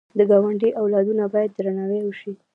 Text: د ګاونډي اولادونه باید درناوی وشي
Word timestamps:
د 0.17 0.19
ګاونډي 0.29 0.69
اولادونه 0.81 1.23
باید 1.33 1.51
درناوی 1.53 1.99
وشي 2.03 2.31